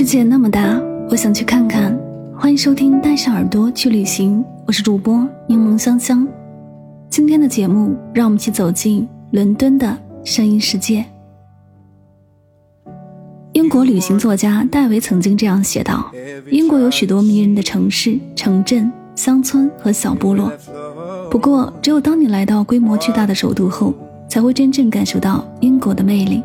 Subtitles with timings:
[0.00, 1.94] 世界那么大，我想去看看。
[2.34, 6.26] 欢迎收听《带上耳朵去旅行》，我是主播柠檬香香。
[7.10, 11.04] 今天的节目，让我们一起走进伦敦的声音世界。
[13.52, 16.10] 英国旅行作家戴维曾经这样写道
[16.50, 20.50] ：“英国有许多迷人的城市、城镇、乡村和小部落。
[21.30, 23.92] 不过，只有当你来到规模巨大的首都后，
[24.30, 26.42] 才会真正感受到英国的魅力。”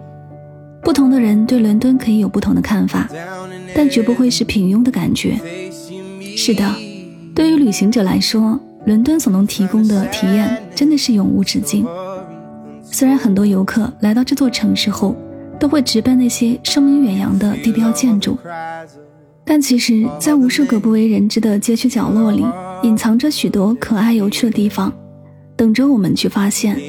[0.86, 3.10] 不同的人对伦敦可以有不同的看法，
[3.74, 5.36] 但绝不会是平庸的感觉。
[6.38, 6.76] 是的，
[7.34, 11.84] 对于旅行者来说，伦敦所能提供的体验真的是永无止境。
[12.84, 15.16] 虽然很多游客来到这座城市后，
[15.60, 18.38] 都会直奔那些声名远扬的地标建筑，
[19.44, 22.46] 但其实，在无数个不为人知的街区角落里，
[22.84, 24.94] 隐藏着许多可爱有趣的地方，
[25.56, 26.80] 等着我们去发现。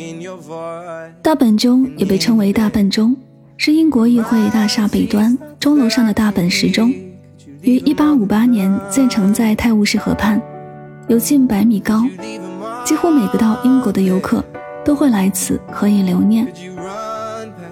[1.23, 3.17] 大本钟也被称为大笨钟。
[3.59, 6.93] 是英国议会大厦北端钟楼上的大本时钟，
[7.63, 10.41] 于1858年建成在泰晤士河畔，
[11.09, 12.05] 有近百米高，
[12.85, 14.45] 几乎每个到英国的游客
[14.85, 16.47] 都会来此合影留念。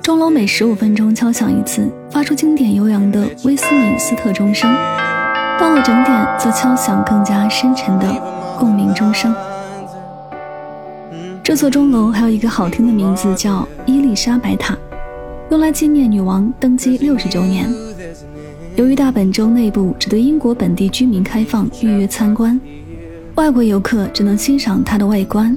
[0.03, 4.69] 钟楼每十五分钟敲响一次，发出经典悠扬的威斯敏斯特钟声，
[5.61, 8.07] 到了整点则敲响更加深沉的
[8.59, 9.35] 共鸣钟声。
[11.43, 14.77] 这座钟楼还有一个好听的名字，叫伊丽莎白塔。
[15.55, 17.73] 用来纪念女王登基六十周年。
[18.75, 22.61] 由于大本钟内部只对英国本地居民开放预约参观，
[23.37, 25.57] 外国游客只能欣赏它的外观。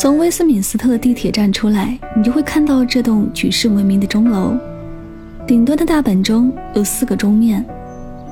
[0.00, 4.52] 从威斯敏斯特地铁站出来，你就会看到这栋举世闻名的钟楼。
[5.46, 7.64] 顶端的大本钟有四个钟面，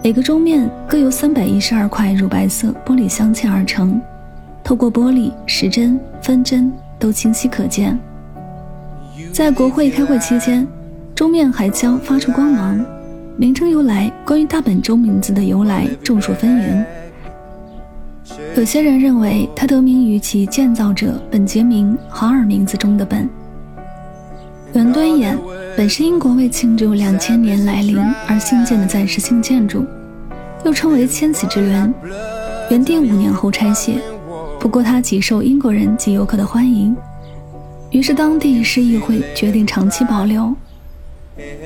[0.03, 4.01] 每个钟面各由三百一十二块乳白色玻璃镶嵌而成，
[4.65, 7.97] 透过玻璃，时针、分针都清晰可见。
[9.33, 10.67] 在国会开会期间，
[11.15, 12.85] 钟面还将发出光芒。
[13.37, 16.85] 名称由来，关于大本钟名字的由来众说纷纭。
[18.57, 23.29] 有些人认为它得名于其建造者本杰明·豪尔名字中的“本”。
[24.75, 25.37] 伦敦眼
[25.77, 27.99] 本是英国为庆祝两千年来临
[28.29, 29.85] 而兴建的暂时性建筑，
[30.65, 31.93] 又称为千禧之轮。
[32.71, 33.95] 原定五年后拆卸，
[34.61, 36.95] 不过它极受英国人及游客的欢迎。
[37.91, 40.55] 于是，当地市议会决定长期保留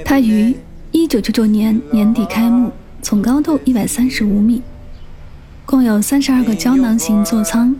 [0.05, 0.19] 它。
[0.19, 0.57] 于
[0.93, 2.71] 1999年年底开幕，
[3.03, 4.63] 总高度135米，
[5.67, 7.77] 共有32个胶囊型座舱，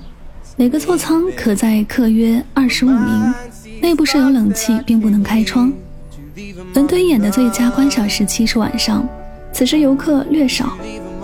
[0.57, 3.35] 每个座舱可载客约25名，
[3.81, 5.73] 内部设有冷气，并不能开窗。
[6.75, 9.09] 伦敦眼的最佳观赏时期是晚上，
[9.53, 10.77] 此时游客略少，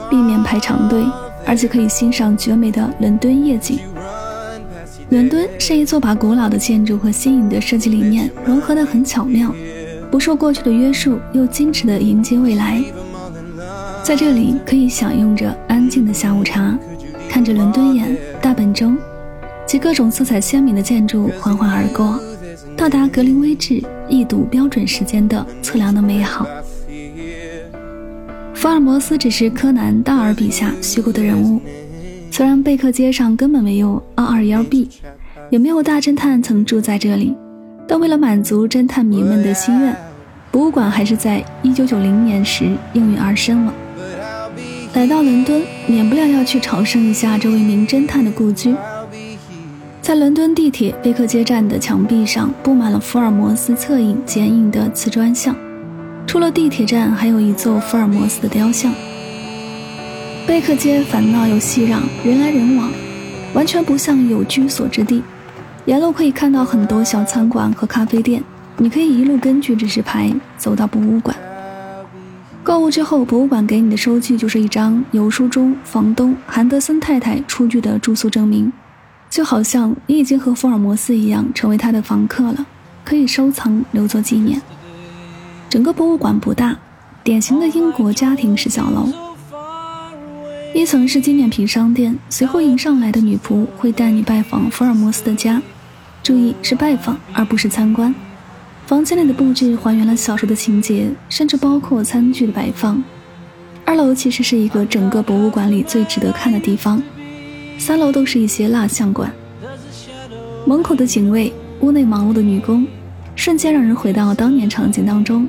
[0.09, 1.05] 避免排长队，
[1.45, 3.79] 而且可以欣赏绝美的伦敦夜景。
[5.11, 9.53] 伦敦是一座把古老的建筑和新颖的设计理念融合得很巧妙，
[10.09, 12.81] 不受过去的约束，又矜持地迎接未来。
[14.05, 16.79] 在这里，可以享用着安静的下午茶，
[17.29, 18.97] 看着伦敦眼、大本钟
[19.67, 22.21] 及各种色彩鲜明的建筑缓缓而过，
[22.77, 26.47] 到达格林威治，一睹标准时间的测量的美好。
[28.55, 31.61] 福尔摩斯只是柯南·道尔笔下虚构的人物。
[32.33, 34.89] 虽然贝克街上根本没有二二幺 B，
[35.51, 37.35] 也没有大侦探曾住在这里，
[37.89, 39.95] 但为了满足侦探迷们的心愿，
[40.51, 43.75] 博物馆还是在一九九零年时应运而生了。
[44.95, 48.75] 来到伦敦，免不了要去朝圣一下这位名侦探的故居。
[50.01, 55.55] 在伦敦地铁贝克街站的墙壁上布满了福尔摩斯侧影剪影的瓷砖像，
[56.27, 58.93] 除了地铁站，还有一座福尔摩斯的雕像。
[60.51, 62.91] 贝克街烦闹又熙攘，人来人往，
[63.55, 65.23] 完全不像有居所之地。
[65.85, 68.43] 沿路可以看到很多小餐馆和咖啡店，
[68.77, 71.37] 你可以一路根据指示牌走到博物馆。
[72.65, 78.73] 购物之后，博物馆给你的收据就是一张由书中房东韩德森太太出具的住宿证明，
[79.31, 82.67] 就好像你已经和福尔摩斯一样成为他的房客了，
[83.05, 84.61] 可以收藏留作纪念。
[85.69, 86.77] 整个博物馆不大，
[87.23, 89.30] 典型的英国家庭式小楼。
[90.73, 95.61] 一层是纪念品商店，随后迎上来的女仆会带你拜访福尔摩斯的家，
[96.23, 98.15] 注意是拜访而不是参观。
[98.87, 103.03] 房间里的布置还原了小说的情节，甚至包括餐具的摆放。
[103.85, 107.03] 二楼其实是一个整个博物馆里最值得看的地方，
[107.77, 109.33] 三楼都是一些蜡像馆。
[110.65, 112.87] 门口的警卫，屋内忙碌的女工，
[113.35, 115.49] 瞬间让人回到当年场景当中。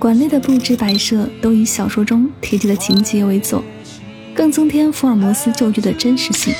[0.00, 3.62] 馆内的布置摆设都以小说中提及的情节为佐，
[4.38, 6.54] 更增添福尔摩斯旧剧的真实性。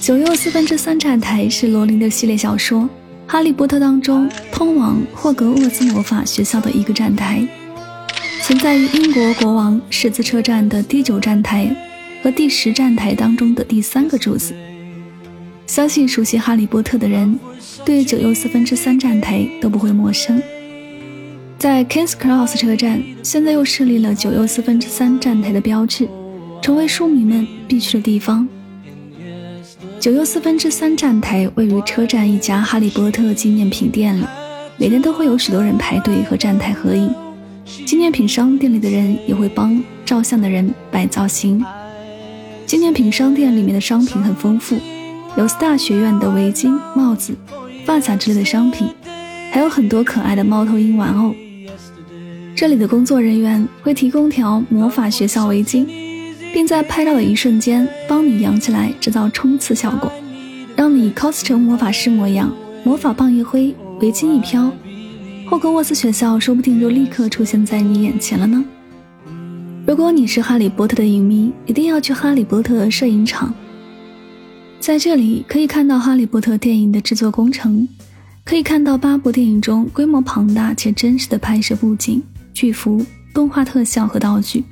[0.00, 2.80] 九又四分之三站台是罗琳的系列小说
[3.26, 7.46] 《哈利波特》当中通往霍格沃兹魔法学校的一个站台，
[8.40, 11.70] 存在于英国国王十字车站的第九站台
[12.22, 14.54] 和第十站台当中的第三个柱子。
[15.66, 17.38] 相信熟悉《哈利波特》的人，
[17.84, 20.42] 对九又四分之三站台都不会陌生。
[21.64, 26.06] 在 Kings Cross 车站，现在又设立了九又四分之三站台的标志，
[26.60, 28.46] 成为书迷们必去的地方。
[29.98, 34.26] 九又四分之三站台位于车站一家哈利波特纪念品店里，
[34.76, 37.10] 每天都会有许多人排队和站台合影。
[37.86, 41.64] 纪念品商店里的人也会帮照相的人摆造型。
[42.66, 44.78] 纪念品商店里面的商品很丰富，
[45.34, 47.34] 有 Star 学院的围巾、帽子、
[47.86, 48.86] 发卡之类的商品，
[49.50, 51.34] 还有很多可爱的猫头鹰玩偶。
[52.56, 55.84] 这里的工作人员会提供条魔法学校围巾，
[56.52, 60.12] 并在拍照的一瞬间帮你扬起来，制造冲刺效果，
[60.76, 62.52] 让你 cos 成魔法师模样。
[62.84, 64.70] 魔法棒一挥，围巾一飘，
[65.46, 68.64] 霍格沃茨学校说不定就立刻出现在你眼前了呢。
[69.86, 73.52] 如果你是哈利波特的影迷，一定要去哈利波特摄影场，
[74.78, 77.88] 在这里可以看到哈利波特电影的制作工程，
[78.44, 82.22] 可以看到八部电影中规模庞大且真实的拍摄布景。
[82.54, 83.04] 巨幅
[83.34, 84.60] 动画特效和道具，《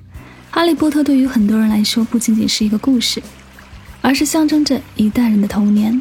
[0.51, 3.21] 哈利波特》对于很多人来说不仅仅是一个故事，
[4.01, 6.01] 而是象征着一代人的童年。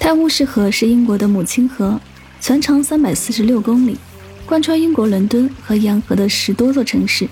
[0.00, 2.00] 泰晤士河是英国的母亲河，
[2.40, 3.96] 全长三百四十六公里，
[4.44, 7.28] 贯穿英国伦敦和沿河的十多座城市。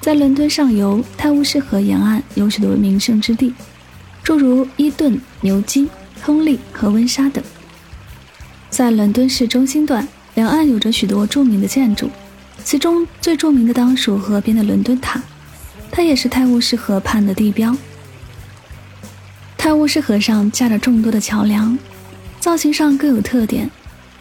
[0.00, 3.52] 在伦敦上游，泰晤士河沿岸有许多名胜之地，
[4.22, 5.86] 诸如伊顿、牛津、
[6.22, 7.44] 亨利和温莎等。
[8.70, 10.08] 在伦敦市中心段。
[10.34, 12.10] 两岸有着许多著名的建筑，
[12.64, 15.20] 其中最著名的当属河边的伦敦塔，
[15.90, 17.76] 它也是泰晤士河畔的地标。
[19.58, 21.78] 泰晤士河上架着众多的桥梁，
[22.38, 23.70] 造型上各有特点，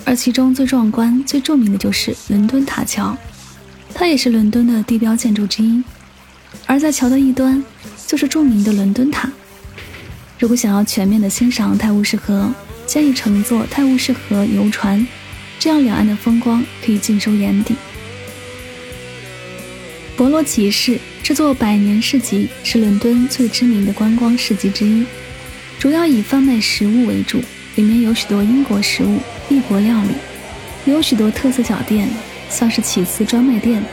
[0.03, 3.15] 而其中最壮观、最著名的就是伦敦塔桥，
[3.93, 5.81] 它也是伦敦的地标建筑之一。
[6.65, 7.63] 而在桥的一端，
[8.07, 9.31] 就是著名的伦敦塔。
[10.39, 12.49] 如果想要全面的欣赏泰晤士河，
[12.85, 15.07] 建议乘坐泰晤士河游船。
[15.59, 17.75] 这样，两岸的风光可以尽收眼底。
[20.15, 25.05] 博罗集市这座百年市集是伦敦最知名的观光市集之一，
[25.77, 27.41] 主要以贩卖食物为主，
[27.75, 29.19] 里面有许多英国食物、
[29.49, 32.09] 异国料理，有许多特色小店，
[32.49, 33.83] 像是起司专卖店、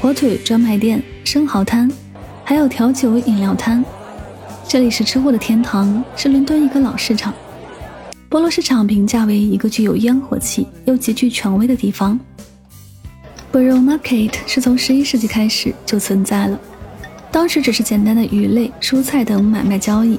[0.00, 1.90] 火腿专卖店、生蚝摊，
[2.42, 3.84] 还有调酒饮料摊。
[4.66, 7.32] 这里是吃货的天堂，是伦敦一个老市场。
[8.28, 12.18] 博罗市场评价为一个具有烟火气又极具权威的地方。
[13.52, 16.60] Borough Market 是从十一世纪开始就存在了，
[17.30, 20.18] 当时只是简单的鱼类、蔬菜等买卖交易，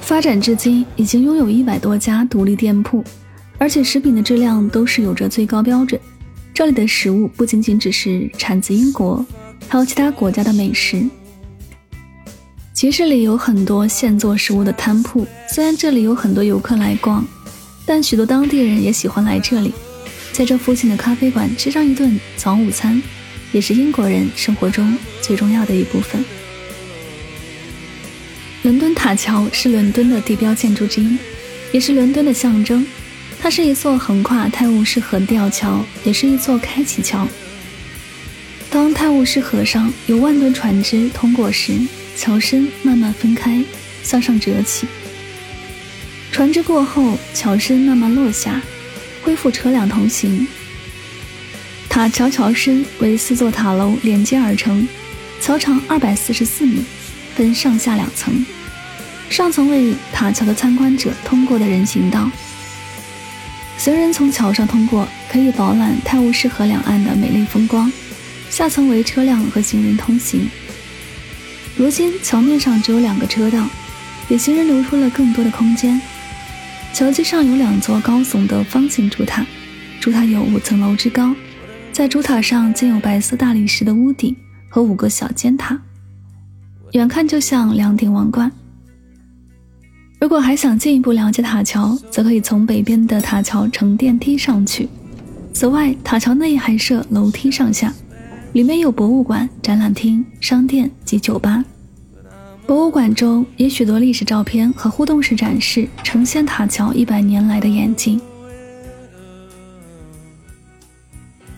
[0.00, 3.04] 发展至今已经拥有一百多家独立店铺，
[3.58, 6.00] 而且食品的质量都是有着最高标准。
[6.54, 9.24] 这里的食物不仅仅只是产自英国，
[9.68, 11.04] 还有其他国家的美食。
[12.80, 17.22] 集市里有很多现做食物的摊铺，虽然这里有很多游客来逛，
[17.84, 19.74] 但许多当地人也喜欢来这里，
[20.32, 23.02] 在这附近的咖啡馆吃上一顿早午餐，
[23.52, 26.24] 也是英国人生活中最重要的一部分。
[28.62, 31.18] 伦敦塔桥是伦敦的地标建筑之一，
[31.72, 32.86] 也是伦敦的象征。
[33.38, 37.28] 它是一座横跨泰晤士河的吊桥，也是一座开启桥。
[38.70, 41.74] 当泰晤士河上有万吨船只通过时，
[42.20, 43.64] 桥身慢慢分开，
[44.02, 44.86] 向上折起。
[46.30, 48.60] 船只过后，桥身慢慢落下，
[49.22, 50.46] 恢复车辆通行。
[51.88, 54.86] 塔桥桥身为四座塔楼连接而成，
[55.40, 56.84] 桥长二百四十四米，
[57.34, 58.44] 分上下两层。
[59.30, 62.30] 上层为塔桥的参观者通过的人行道，
[63.78, 67.90] 行人从桥上通过，可以饱览泰晤士河两岸的美丽风光。
[68.50, 70.50] 下层为车辆和行人通行。
[71.80, 73.66] 如今桥面上只有两个车道，
[74.28, 75.98] 给行人留出了更多的空间。
[76.92, 79.46] 桥基上有两座高耸的方形主塔，
[79.98, 81.34] 主塔有五层楼之高，
[81.90, 84.36] 在主塔上建有白色大理石的屋顶，
[84.68, 85.80] 和五个小尖塔，
[86.92, 88.52] 远看就像两顶王冠。
[90.20, 94.86] 如果还想进一步了解塔桥，则可以从北边的塔桥乘电梯上去。
[95.54, 97.90] 此外，塔桥内还设楼梯上下，
[98.52, 101.64] 里面有博物馆、展览厅、商店及酒吧。
[102.70, 108.20] 博物馆中也许多历史照片和互动式展示，呈现塔桥一百年来的演进。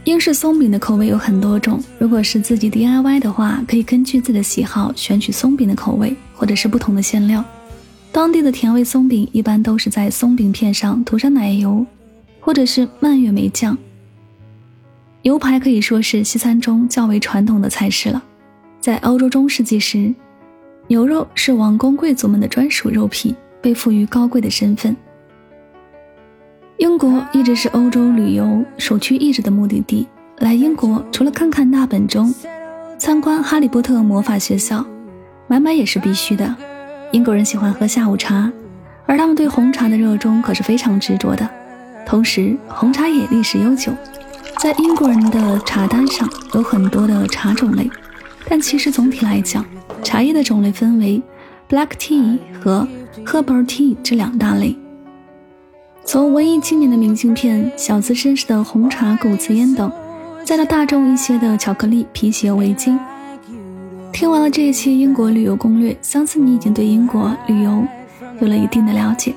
[0.05, 7.45] 英式松饼的口味有很多种，如果是自己 DIY 的话，可以根据自己的喜好选取松饼的口味，或者是不同的馅料。
[8.11, 11.85] 当地的甜味松饼一般都是在松饼片上涂上奶油，
[12.41, 13.77] 或者是蔓越莓酱。
[15.21, 18.23] 牛排可以说是西餐中较为传统的菜式了。
[18.81, 20.15] 在欧洲中世纪时，
[20.93, 24.95] 牛肉是王公贵族们的专属肉品，被赋予高贵的身份。
[26.77, 30.07] 英国一直是欧洲旅游首屈一指的目的地。
[30.41, 32.35] 来英国除了看看大本钟、
[32.99, 34.85] 参观哈利波特魔法学校，
[35.47, 36.55] 买买也是必须的。
[37.11, 38.53] 英国人喜欢喝下午茶，
[39.07, 41.49] 而他们对红茶的热衷可是非常执着的。
[42.05, 43.91] 同时，红茶也历史悠久，
[44.61, 47.91] 在英国人的茶单上有很多的茶种类。
[48.49, 49.65] 但其实总体来讲，
[50.03, 51.23] 茶叶的种类分为
[51.69, 52.87] black tea 和
[53.25, 54.77] herbal tea 这两大类。
[56.05, 59.91] 从文艺青年的明信片、小资绅士的红茶、谷子烟等，
[60.45, 62.99] 再到大众一些的巧克力、皮鞋、围巾。
[64.13, 67.87] 听完了这一期英国旅游攻略，相信你已经对英国旅游
[68.41, 69.33] 有了一定的了解。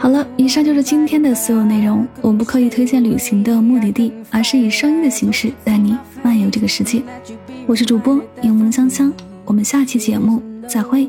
[0.00, 2.06] 好了，以上就是今天的所有内容。
[2.22, 7.02] 我不刻意推荐旅行的目的地，而是以声音的形式带你漫游这个世界。
[7.66, 9.12] 我是主播柠檬香香，
[9.44, 11.08] 我们下期节目再会。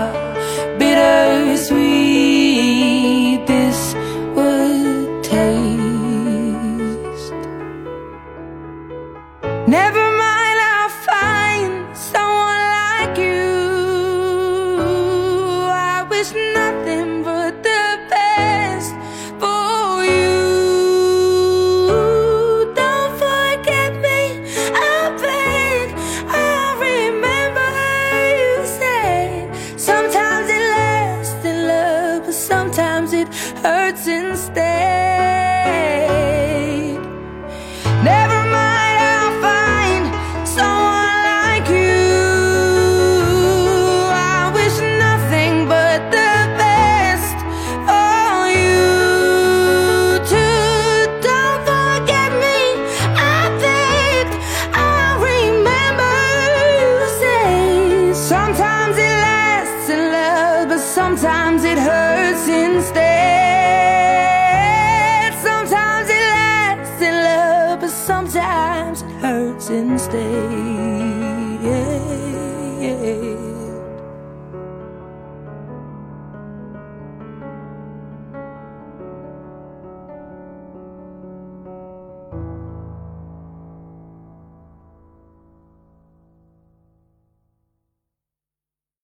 [33.63, 34.61] hurts instead.
[38.03, 40.03] Never mind, I'll find
[40.47, 42.09] someone like you.
[44.11, 47.37] I wish nothing but the best
[47.87, 48.89] for you.
[50.31, 51.05] Too.
[51.29, 52.59] Don't forget me.
[53.15, 54.27] I think
[54.73, 56.15] I'll remember
[56.57, 56.89] you
[57.21, 63.10] say sometimes it lasts in love, but sometimes it hurts instead.